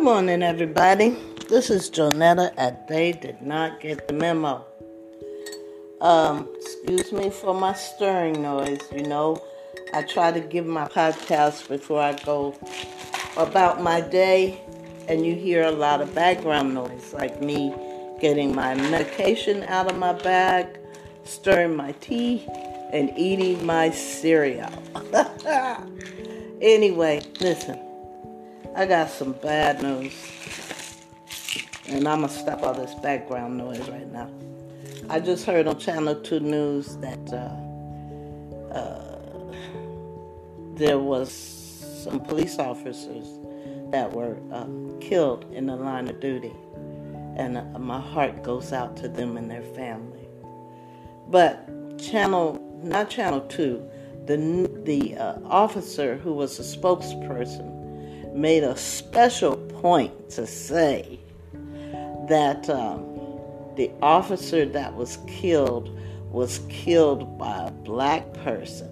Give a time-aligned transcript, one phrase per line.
[0.00, 1.14] Good morning, everybody.
[1.50, 4.64] This is Jonetta at They Did Not Get the Memo.
[6.00, 8.80] Um, excuse me for my stirring noise.
[8.96, 9.44] You know,
[9.92, 12.58] I try to give my podcast before I go
[13.36, 14.62] about my day,
[15.06, 17.74] and you hear a lot of background noise, like me
[18.22, 20.78] getting my medication out of my bag,
[21.24, 22.46] stirring my tea,
[22.90, 24.72] and eating my cereal.
[26.62, 27.89] anyway, listen.
[28.80, 30.14] I got some bad news.
[31.86, 34.30] And I'm going to stop all this background noise right now.
[35.10, 39.52] I just heard on Channel 2 News that uh, uh,
[40.76, 41.30] there was
[42.02, 43.26] some police officers
[43.90, 44.64] that were uh,
[44.98, 46.54] killed in the line of duty.
[47.36, 50.26] And uh, my heart goes out to them and their family.
[51.28, 53.90] But Channel, not Channel 2,
[54.24, 57.79] the, the uh, officer who was a spokesperson
[58.34, 61.20] made a special point to say
[62.28, 63.04] that um,
[63.76, 65.98] the officer that was killed
[66.30, 68.86] was killed by a black person.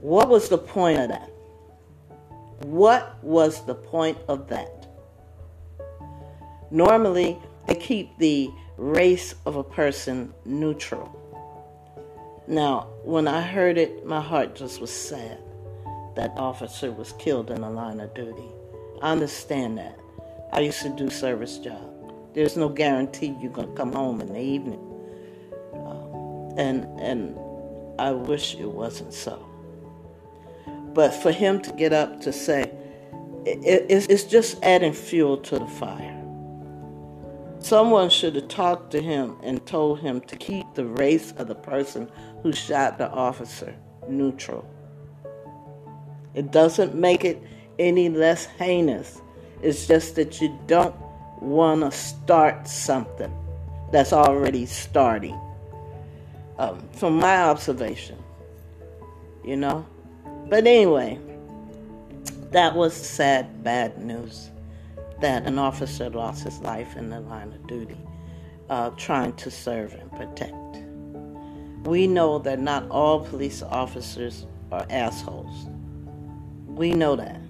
[0.00, 1.30] What was the point of that?
[2.60, 4.86] What was the point of that?
[6.70, 11.14] Normally, they keep the race of a person neutral.
[12.46, 15.38] Now, when I heard it, my heart just was sad
[16.18, 18.48] that officer was killed in the line of duty.
[19.00, 19.96] I understand that.
[20.52, 22.12] I used to do service job.
[22.34, 24.80] There's no guarantee you're gonna come home in the evening,
[25.74, 27.38] um, and and
[28.00, 29.44] I wish it wasn't so.
[30.92, 32.72] But for him to get up to say,
[33.44, 36.14] it, it's just adding fuel to the fire.
[37.60, 41.54] Someone should have talked to him and told him to keep the race of the
[41.54, 42.10] person
[42.42, 43.74] who shot the officer
[44.08, 44.68] neutral.
[46.38, 47.42] It doesn't make it
[47.80, 49.20] any less heinous.
[49.60, 50.94] It's just that you don't
[51.40, 53.36] want to start something
[53.90, 55.36] that's already starting.
[56.56, 58.22] Um, from my observation,
[59.44, 59.84] you know.
[60.48, 61.18] But anyway,
[62.52, 64.50] that was sad, bad news
[65.20, 67.98] that an officer lost his life in the line of duty,
[68.70, 70.54] uh, trying to serve and protect.
[71.84, 75.66] We know that not all police officers are assholes.
[76.78, 77.40] We know that.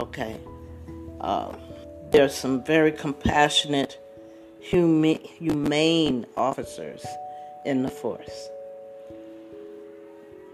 [0.00, 0.36] Okay.
[1.20, 1.52] Uh,
[2.10, 3.96] there are some very compassionate,
[4.58, 7.06] humi- humane officers
[7.64, 8.48] in the force.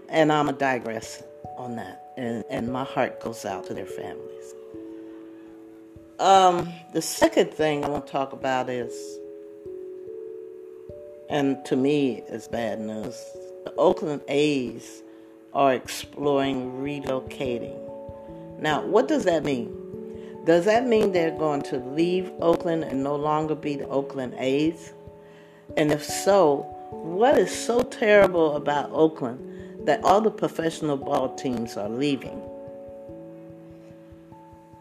[0.09, 1.23] And I'm a digress
[1.57, 2.11] on that.
[2.17, 4.53] And, and my heart goes out to their families.
[6.19, 8.93] Um, the second thing I want to talk about is,
[11.31, 13.19] and to me is bad news,
[13.65, 15.01] the Oakland A's
[15.53, 17.87] are exploring relocating
[18.59, 19.73] now, what does that mean?
[20.45, 24.93] Does that mean they're going to leave Oakland and no longer be the Oakland A's?
[25.75, 31.77] And if so, what is so terrible about Oakland that all the professional ball teams
[31.77, 32.41] are leaving?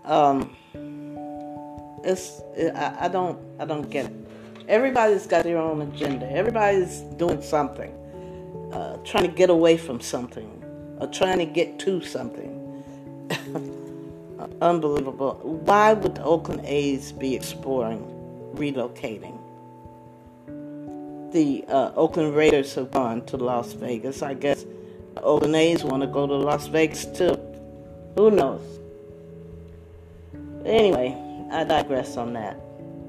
[0.04, 0.56] Um,
[2.04, 2.40] it's
[2.74, 4.12] I, I don't I don't get it.
[4.68, 6.30] Everybody's got their own agenda.
[6.30, 7.92] Everybody's doing something,
[8.72, 10.50] uh, trying to get away from something,
[11.00, 12.52] or trying to get to something.
[14.60, 15.40] Unbelievable.
[15.42, 18.00] Why would the Oakland A's be exploring
[18.54, 19.38] relocating?
[21.32, 24.22] The uh, Oakland Raiders have gone to Las Vegas.
[24.22, 24.64] I guess
[25.14, 27.38] the Oakland A's want to go to Las Vegas too.
[28.16, 28.62] Who knows?
[30.64, 31.16] Anyway,
[31.50, 32.58] I digress on that.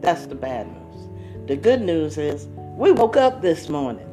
[0.02, 1.48] That's the bad news.
[1.48, 4.07] The good news is we woke up this morning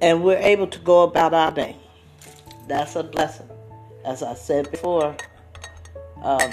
[0.00, 1.76] and we're able to go about our day.
[2.66, 3.50] That's a blessing
[4.04, 5.16] as I said before,
[6.22, 6.50] um,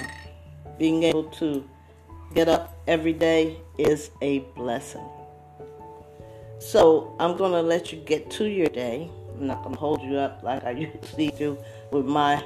[0.77, 1.67] being able to
[2.33, 5.07] get up every day is a blessing.
[6.59, 9.09] So I'm going to let you get to your day.
[9.35, 10.71] I'm not going to hold you up like I
[11.05, 11.57] usually do
[11.91, 12.43] with my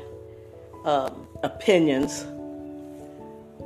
[0.85, 2.25] um, opinions.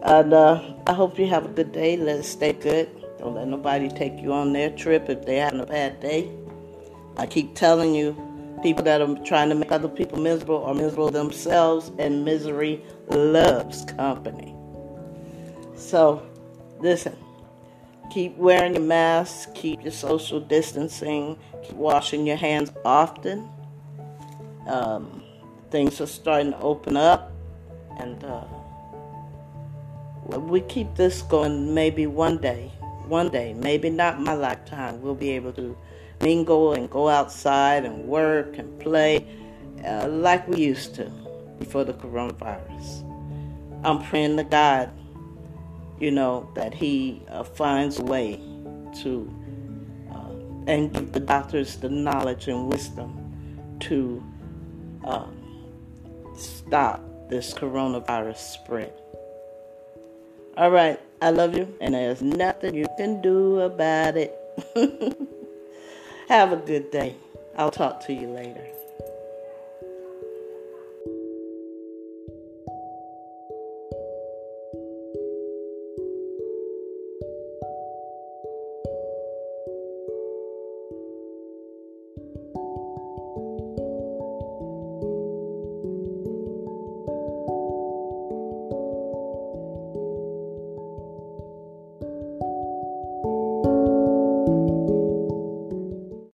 [0.03, 1.97] And uh, I hope you have a good day.
[1.97, 2.89] Let's stay good.
[3.17, 6.29] Don't let nobody take you on their trip if they're having a bad day.
[7.17, 8.15] I keep telling you,
[8.61, 13.85] people that are trying to make other people miserable are miserable themselves, and misery loves
[13.85, 14.55] company.
[15.75, 16.25] So,
[16.79, 17.15] listen,
[18.11, 23.49] keep wearing your mask, keep your social distancing, keep washing your hands often.
[24.67, 25.23] Um,
[25.69, 27.31] things are starting to open up,
[27.99, 28.45] and uh,
[30.37, 31.73] we keep this going.
[31.73, 32.71] Maybe one day,
[33.07, 35.77] one day, maybe not my lifetime, we'll be able to
[36.21, 39.25] mingle and go outside and work and play
[39.85, 41.11] uh, like we used to
[41.59, 43.03] before the coronavirus.
[43.83, 44.91] I'm praying to God,
[45.99, 48.41] you know, that He uh, finds a way
[49.03, 49.31] to
[50.11, 50.31] uh,
[50.67, 54.23] and give the doctors the knowledge and wisdom to
[55.05, 55.27] uh,
[56.35, 58.93] stop this coronavirus spread.
[60.57, 64.33] All right, I love you, and there's nothing you can do about it.
[66.27, 67.15] Have a good day.
[67.55, 68.74] I'll talk to you later.